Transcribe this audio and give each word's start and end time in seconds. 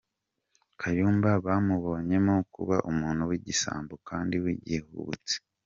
Kayumba 0.79 1.29
bamubonyemo 1.45 2.35
kuba 2.53 2.75
umuntu 2.91 3.21
w’igisambo 3.29 3.93
kandi 4.07 4.35
w’igihubutsi. 4.43 5.35